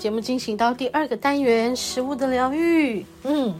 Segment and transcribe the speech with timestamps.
[0.00, 3.04] 节目进行到第二个单元——食物的疗愈。
[3.22, 3.54] 嗯，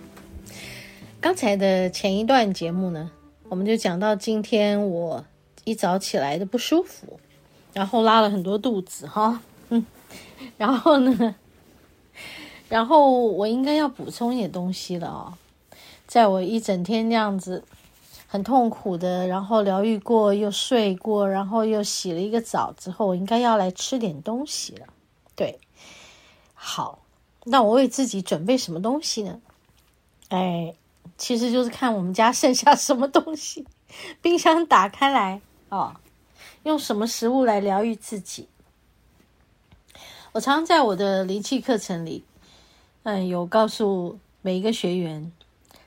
[1.20, 3.10] 刚才的前一段节目呢，
[3.50, 5.22] 我们就讲到今天我
[5.64, 7.20] 一早起来的不舒服，
[7.74, 9.84] 然后拉了很多肚子哈，嗯，
[10.56, 11.34] 然后呢，
[12.70, 15.34] 然后我应该要补充一点东西了哦，
[16.06, 17.62] 在我一整天那样子
[18.26, 24.86] 很痛苦的，然后疗愈过又睡过，然后又洗了一个澡之后，我应该要来吃点东西了，
[25.36, 25.58] 对。
[26.62, 26.98] 好，
[27.44, 29.40] 那我为自己准备什么东西呢？
[30.28, 30.74] 哎，
[31.16, 33.66] 其实就是看我们家剩下什么东西，
[34.20, 35.96] 冰箱打开来哦，
[36.64, 38.46] 用什么食物来疗愈自己。
[40.32, 42.24] 我常常在我的灵气课程里，
[43.04, 45.32] 嗯，有告诉每一个学员，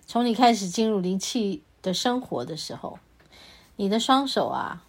[0.07, 2.97] 从你开始进入灵气的生活的时候，
[3.75, 4.83] 你的双手啊，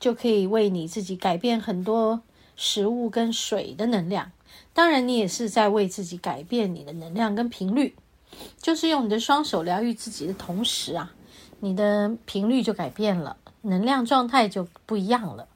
[0.00, 2.22] 就可以为你自己改变很多
[2.56, 4.32] 食物跟水的能量。
[4.72, 7.94] 当然，你也是在为自己改变你的能量跟频率，
[8.62, 11.12] 就是用你的双手疗愈自己的同时啊，
[11.58, 15.48] 你的频率就改变了，能量状态就不一样了。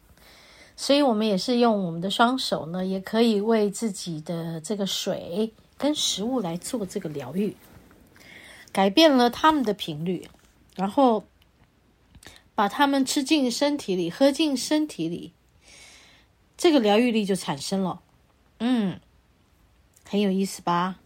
[0.77, 7.57] 所以，我们也是用我们的双手呢，也可以为自己的这个水跟食物来做这个疗愈，
[8.73, 10.29] 改变了他们的频率，
[10.75, 11.23] 然后
[12.57, 15.33] 把他们吃进身体里，喝进身体里，
[16.57, 18.01] 这个疗愈力就产生了。
[18.59, 19.01] 嗯。
[20.07, 21.01] 很有意思吧？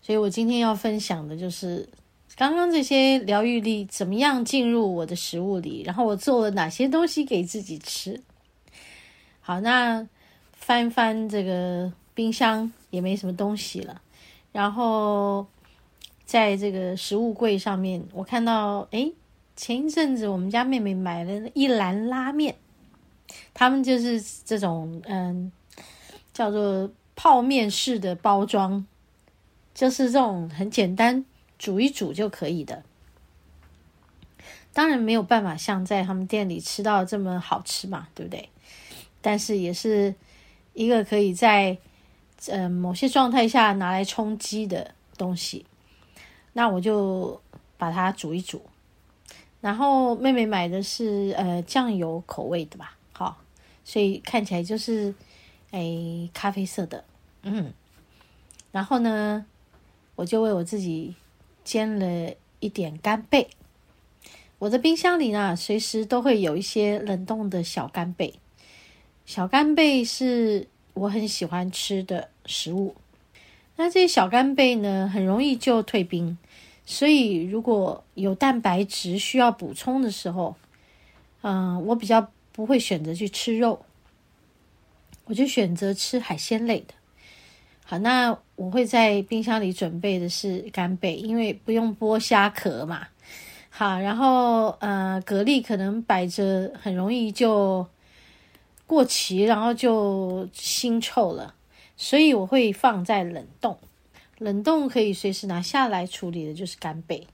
[0.00, 1.88] 所以我今天要分享的就是
[2.34, 8.20] 刚刚这些疗愈力怎么样进入我的食物里，然后我做了哪些东西给自己吃。
[9.40, 10.08] 好，那
[10.52, 14.00] 翻翻这个冰箱也没什么东西了，
[14.50, 15.46] 然后
[16.24, 19.12] 在这个食物柜上面，我看到诶，
[19.54, 22.56] 前一阵子我们家妹妹买了一篮拉面，
[23.54, 25.52] 他们就是这种嗯，
[26.36, 26.90] 叫做。
[27.18, 28.86] 泡面式的包装，
[29.74, 31.24] 就是这种很简单，
[31.58, 32.82] 煮一煮就可以的。
[34.74, 38.50] 当然没有办法像在他们店里吃到这么好吃嘛，对不对？
[39.22, 40.14] 但是也是
[40.74, 41.78] 一个可以在
[42.48, 45.64] 呃某些状态下拿来充饥的东西。
[46.52, 47.40] 那我就
[47.78, 48.60] 把它煮一煮。
[49.62, 53.38] 然后妹妹买的是呃酱油口味的吧，好，
[53.84, 55.14] 所以看起来就是。
[55.70, 57.04] 哎，咖啡色的，
[57.42, 57.72] 嗯，
[58.72, 59.44] 然后呢，
[60.14, 61.14] 我就为我自己
[61.64, 63.48] 煎了一点干贝。
[64.58, 68.34] 我的冰箱里呢，随时都会有一些冷冻的小干贝。
[69.26, 72.94] 小干贝是我很喜欢吃的食物。
[73.76, 76.38] 那这些小干贝呢，很容易就退冰，
[76.86, 80.56] 所以如果有蛋白质需要补充的时候，
[81.42, 83.84] 嗯，我比较不会选择去吃肉。
[85.26, 86.94] 我就选择吃海鲜类的。
[87.84, 93.06] 好，那我会在冰箱里准备的是干贝，因为不用剥虾壳嘛。
[93.70, 97.86] 好，然后呃，蛤蜊可能摆着很容易就
[98.86, 101.54] 过期，然后就腥臭了，
[101.96, 103.78] 所以我会放在冷冻。
[104.38, 107.26] 冷冻可以随时拿下来处理的，就是干贝。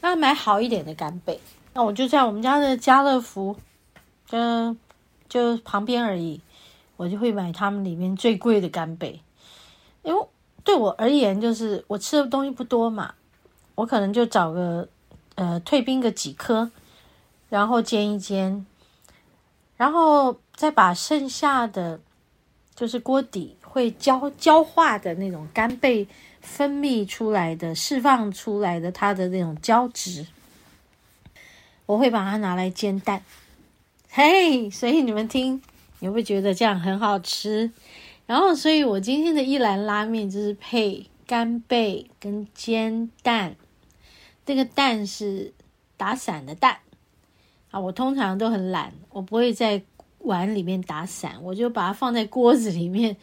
[0.00, 1.40] 那买好一点的干贝，
[1.72, 3.56] 那我就在我们家的家乐福，
[4.26, 4.76] 就
[5.28, 6.40] 就旁边而已。
[6.96, 9.20] 我就会买他们里面最贵的干贝，
[10.02, 10.26] 因为
[10.64, 13.14] 对我而言，就是我吃的东西不多嘛，
[13.74, 14.88] 我可能就找个
[15.34, 16.70] 呃退冰个几颗，
[17.50, 18.64] 然后煎一煎，
[19.76, 22.00] 然后再把剩下的
[22.74, 26.08] 就是锅底会焦焦化的那种干贝
[26.40, 30.26] 分泌出来的、释放出来的它的那种胶质，
[31.84, 33.22] 我会把它拿来煎蛋。
[34.08, 35.60] 嘿，所以你们听。
[35.98, 37.70] 你会不会觉得这样很好吃？
[38.26, 43.56] 然后，所以我今天的一篮拉面就是配干贝跟煎蛋。
[44.44, 45.52] 这个蛋是
[45.96, 46.78] 打散的蛋
[47.70, 49.82] 啊，我通常都很懒，我不会在
[50.18, 53.16] 碗里面打散，我就把它放在锅子里面，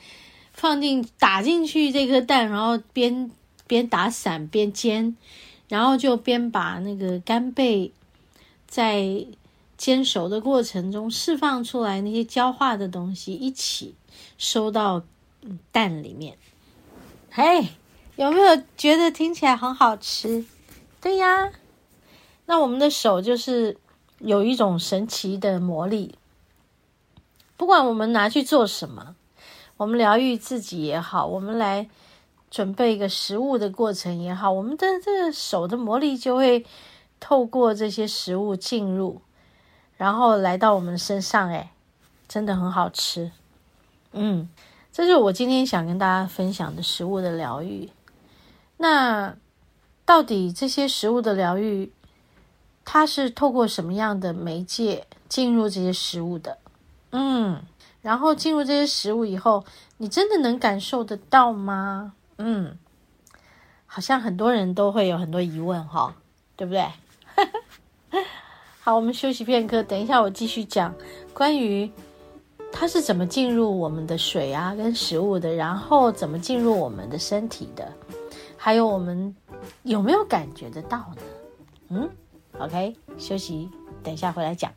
[0.52, 3.32] 放进打进去这颗蛋，然后边
[3.68, 5.16] 边打散边煎，
[5.70, 7.92] 然后就边把那个干贝
[8.68, 9.26] 在
[9.78, 13.96] 煎熟的过程中释放出来那些焦化的东西，一起
[14.38, 15.04] 收到
[15.72, 16.38] 蛋里面。
[17.32, 17.68] 嘿，
[18.16, 20.46] 有没有觉得听起来很好吃？
[21.02, 21.52] 对呀，
[22.46, 23.78] 那我们的手就是
[24.20, 26.16] 有一种神奇的魔力，
[27.58, 29.16] 不管我们拿去做什么，
[29.78, 31.90] 我们疗愈自己也好，我们来。
[32.52, 36.64] 准备一个食物的过程也好，我们的这个手的魔力就会
[37.20, 39.20] 透过这些食物进入，
[40.04, 41.72] 然后来到我们身上，哎，
[42.28, 43.32] 真的很好吃。
[44.12, 44.50] 嗯，
[44.92, 47.90] 这是我今天想跟大家分享的食物的疗愈。
[48.76, 49.34] 那
[50.04, 51.90] 到底这些食物的疗愈，
[52.84, 56.58] 它是透过什么样的媒介进入这些食物的？
[57.12, 57.64] 嗯，
[58.02, 59.64] 然后进入这些食物以后，
[59.96, 62.14] 你真的能感受得到吗？
[62.38, 62.78] 嗯，
[63.86, 66.14] 好像很多人都会有很多疑问哈，
[66.58, 66.92] 对不对？
[68.86, 70.94] 好，我们休息片刻，等一下我继续讲
[71.34, 71.90] 关于
[72.70, 77.90] 它是怎么进入我们的水啊跟食物的，然后怎么进入我们的身体的，
[78.58, 79.34] 还有我们
[79.84, 81.22] 有没有感觉得到呢？
[81.92, 82.10] 嗯
[82.60, 83.70] ，OK，休息，
[84.04, 84.70] 等一下回来讲。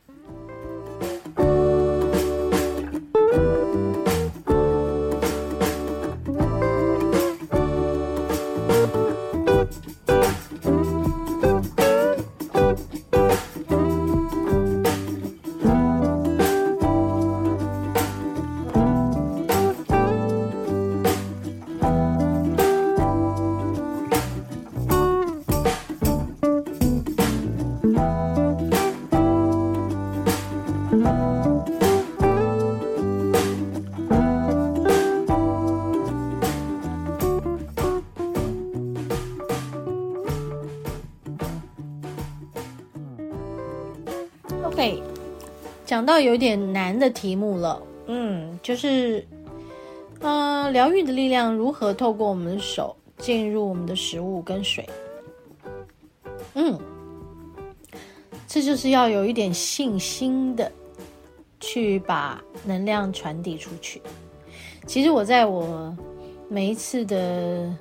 [44.77, 45.03] OK，
[45.87, 49.27] 讲到有点难的题目了，嗯，就是，
[50.21, 54.87] 呃，疗愈的力量如何透过我们的手进入我们的食物跟水？
[56.53, 56.79] 嗯，
[58.47, 60.71] 这就是要有一点信心的
[61.59, 64.03] 去把能量传递出去。
[64.87, 65.97] 其实我在我
[66.51, 67.75] 每一次的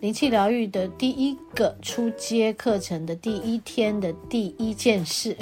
[0.00, 5.36] 灵气疗愈的第一个初阶课程的第一天的第一件事。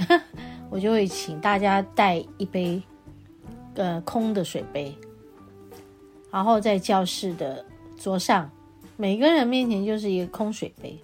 [0.71, 2.81] 我就会请大家带一杯，
[3.75, 4.95] 呃，空的水杯，
[6.31, 7.65] 然后在教室的
[7.99, 8.49] 桌上，
[8.97, 10.97] 每个人面前就是一个空水杯，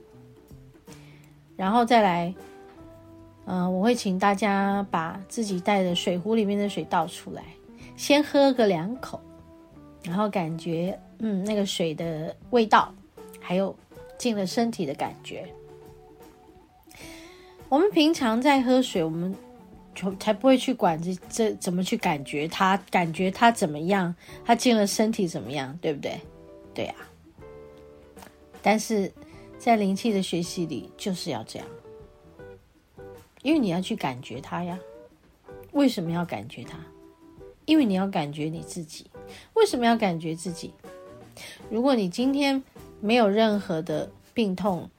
[1.57, 2.33] 然后再来，
[3.47, 7.43] 嗯、我会请大家把自己带的水壶里面的水倒出来，
[7.97, 9.21] 先喝个两口，
[10.05, 12.95] 然后感觉，嗯，那个水的味道，
[13.41, 13.75] 还有
[14.17, 15.45] 进了身体的感觉。
[17.69, 19.35] 我们平常在喝水，我们。
[19.97, 26.21] 就才不会去管这这怎么去感觉他，感觉他怎么样，他进了身体怎么样，对不对？
[26.73, 26.95] 对呀。
[28.63, 29.11] 但是
[29.59, 31.67] 在灵气的学习里就是要这样，
[33.43, 34.79] 因为你要去感觉它呀。
[35.73, 36.79] 为什么要感觉它？
[37.65, 39.07] 因为你要感觉你自己。
[39.55, 40.73] 为什么要感觉自己？
[41.71, 42.63] 如果你今天
[43.01, 44.91] 没有任何的病痛，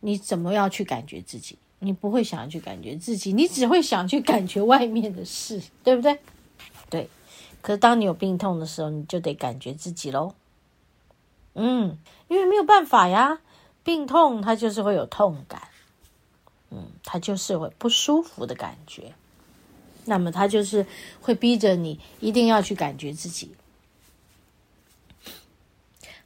[0.00, 1.58] 你怎么要去感觉自己？
[1.84, 6.16] 你不会想要去感觉自己，你只会想去感觉外面的事，对不对？
[6.88, 7.08] 对。
[7.60, 10.32] 可是当你有病痛的时候，你就得感觉自己喽。
[11.54, 11.98] 嗯，
[12.28, 13.40] 因为没有办法呀，
[13.82, 15.68] 病痛它就是会有痛感，
[16.70, 19.12] 嗯，它就是会不舒服的感觉。
[20.04, 20.86] 那么它就是
[21.20, 23.50] 会逼着你一定要去感觉自己。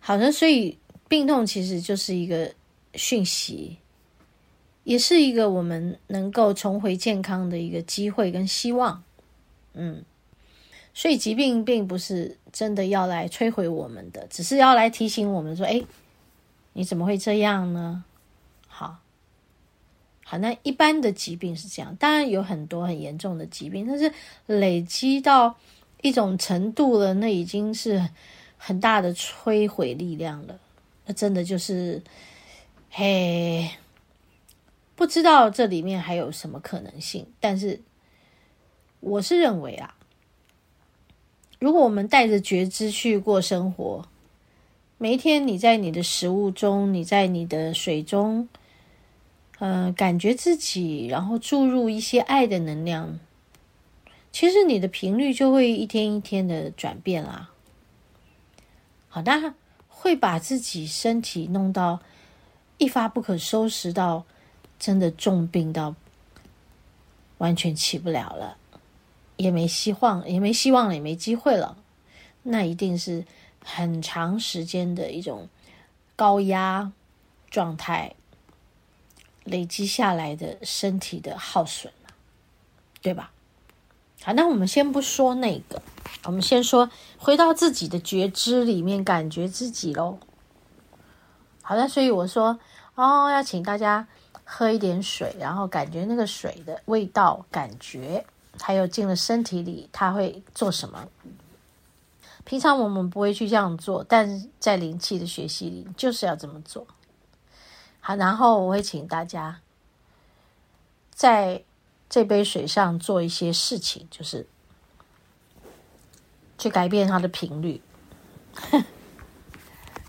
[0.01, 2.53] 好的，所以病痛其实就是一个
[2.95, 3.79] 讯息。
[4.87, 9.03] 也是一个我们能够重回健康的一个机会跟希望，
[9.75, 10.05] 嗯，
[10.95, 15.83] 所以疾病并不是真的要来摧毁我们的，只是要来提醒我们说：“哎，
[16.75, 18.05] 你怎么会这样呢？”
[18.69, 18.99] 好，
[20.25, 24.13] 好，那一般的疾病是这样，当然有很多很严重的疾病，但是
[24.47, 25.57] 累积到
[26.01, 28.09] 一种程度了，那已经是
[28.57, 30.57] 很大的摧毁力量了，
[31.07, 32.01] 那真的就是，
[32.91, 33.69] 嘿。
[34.97, 37.83] 不知道这里面还有什么可能性，但是
[39.01, 39.95] 我是认为啊，
[41.59, 44.09] 如果我们带着觉知去过生活，
[44.97, 48.49] 每一天你在你的食物中，你在你的水中，
[49.59, 53.21] 呃，感觉自己，然后注入一些爱的能量，
[54.33, 57.51] 其实你的频率就会一天一天的转变啦。
[59.09, 59.53] 好的，
[59.89, 62.01] 会把自己身体弄到
[62.79, 64.25] 一发不可收拾到。
[64.79, 65.95] 真的重病到
[67.39, 68.57] 完全起不了了，
[69.37, 71.77] 也没希望，也没希望了，也没机会了，
[72.43, 73.25] 那一定是
[73.65, 75.49] 很长时间的一种
[76.15, 76.93] 高压
[77.51, 78.15] 状态
[79.45, 81.91] 累积下来的身体的耗损，
[83.03, 83.31] 对吧？
[84.23, 85.81] 好，那我们先不说那个，
[86.25, 90.19] 我们先说回到自己的觉知里面，感觉自己喽。
[91.63, 92.59] 好的，所以我说
[92.95, 94.09] 哦，要请大家
[94.47, 98.25] 喝一点水，然后感觉那个水的味道，感觉
[98.59, 101.07] 还有进了身体里，它会做什么？
[102.45, 106.87] 平常我们不会去这样做，但是在灵气的学习里，就是要这么做。
[108.01, 109.61] 好，然后我会请大家
[111.11, 111.63] 在。
[112.09, 114.47] 这杯水上做一些事情，就是
[116.57, 117.83] 去改变它的频率。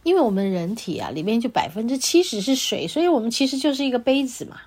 [0.07, 4.61] 因为我们人体啊，里面就百分之七十是水，所以我们其实就是一个杯子嘛。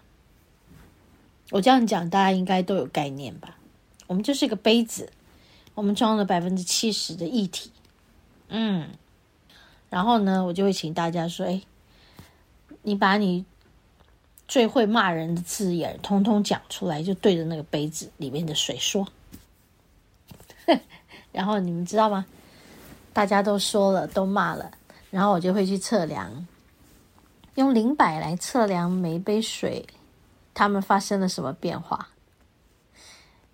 [1.50, 3.56] 我这样讲，大家应该都有概念吧？
[4.06, 5.10] 我们就是一个杯子，
[5.74, 7.70] 我们装了百分之七十的液体。
[8.48, 8.90] 嗯，
[9.88, 11.62] 然后呢，我就会请大家说：“哎，
[12.82, 13.46] 你把你。”
[14.46, 19.06] 最会骂人的字眼，通通讲出来，就对着那个杯子里面的水说。
[21.30, 22.26] 然后你们知道吗？
[23.12, 24.72] 大家都说了，都骂了，
[25.10, 26.46] 然后我就会去测量，
[27.56, 29.84] 用灵摆来测量每一杯水，
[30.54, 32.08] 它们发生了什么变化。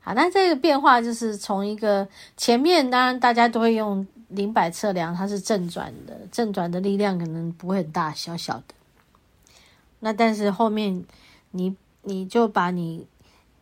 [0.00, 8.74] 好，那这个变化就是从一个前面，当然大家都会用灵摆测量，它是正转的，正转的力量可能不会很大，小小的。
[10.00, 11.04] 那但是后面
[11.50, 13.06] 你，你你就把你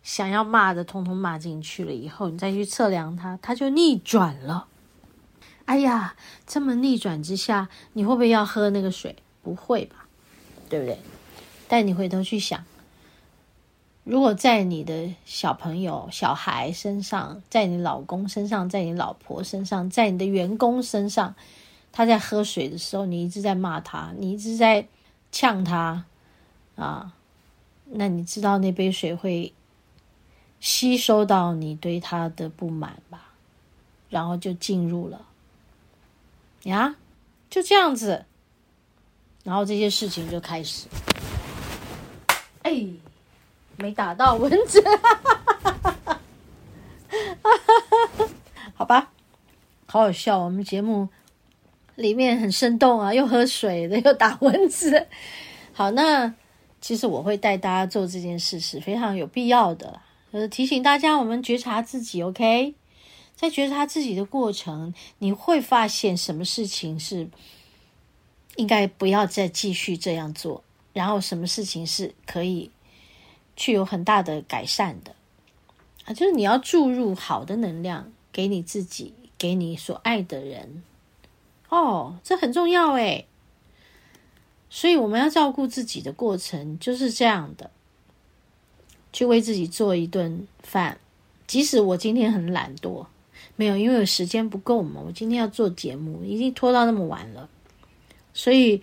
[0.03, 4.67] 想要骂的通通骂进去了，以后你再去测量它，它就逆转了。
[5.67, 6.15] 哎呀，
[6.47, 9.17] 这么逆转之下，你会不会要喝那个水？
[9.43, 10.07] 不会吧，
[10.69, 10.99] 对不对？
[11.69, 12.65] 但你回头去想，
[14.05, 21.35] 如果在你的小朋友、小孩身上，在你老公身上，在你老婆身上，在你的员工身上，
[21.93, 24.87] 他在喝水的时候，你一直在骂他，你一直在
[25.33, 26.05] 呛他。
[26.77, 27.13] 啊，
[27.87, 29.53] 那你知道那杯水会
[30.59, 33.33] 吸收到你对他的不满吧？
[34.11, 35.27] 然后就进入了
[36.65, 36.97] 呀，
[37.49, 38.27] 就这样子，
[39.43, 40.87] 然后这些事情就开始。
[42.63, 42.87] 哎，
[43.77, 44.85] 没打到蚊子，
[48.75, 49.11] 好吧，
[49.87, 50.39] 好好笑。
[50.39, 51.09] 我们节目
[51.95, 55.07] 里面很生动啊，又喝水的，又打蚊子。
[55.73, 56.35] 好，那。
[56.81, 62.75] 其实我会带大家做这件事是非常有必要的，就是提醒大家，我们觉察自己，OK？
[63.37, 67.29] 在觉察自己的过程，你会发现什么事情是
[68.57, 70.63] 应该不要再继续这样做，
[70.93, 72.71] 然后什么事情是可以
[73.57, 75.15] 去有很大的改善的
[76.05, 80.83] 啊，就是你要注入好的能量给你自己，给你所爱的人，
[81.69, 83.27] 哦，这很重要诶。
[84.71, 87.71] 所以我们要照顾自己的过程就是这样的，
[89.13, 90.99] 去为自己做一顿饭。
[91.47, 93.07] 即使我今天很懒惰，
[93.57, 95.01] 没有，因为我时间不够嘛。
[95.05, 97.49] 我今天要做节目，已经拖到那么晚了，
[98.33, 98.83] 所以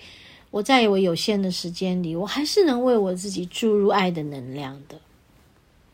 [0.50, 5.00] 我在我有限的时间里，我还是能为我自己注入爱的能量的。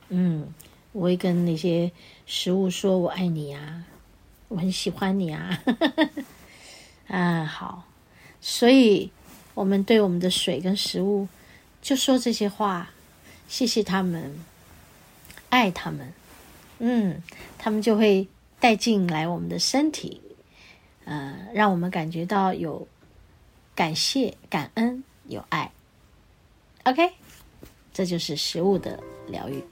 [0.10, 0.48] 嗯，
[0.92, 1.92] 我会跟那些
[2.26, 3.84] 食物说我爱你啊，
[4.48, 5.64] 我很喜欢你啊。
[7.08, 7.84] 啊，好，
[8.42, 9.10] 所以。
[9.58, 11.28] 我们对我们的水跟食物，
[11.82, 12.92] 就说这些话，
[13.48, 14.32] 谢谢他们，
[15.50, 16.14] 爱他们，
[16.78, 17.24] 嗯，
[17.58, 18.28] 他们就会
[18.60, 20.22] 带进来我们的身体，
[21.06, 22.88] 呃，让我们感觉到有
[23.76, 25.72] 感谢、感恩、有爱。
[26.84, 27.14] OK，
[27.94, 29.64] 这就是食物的疗愈。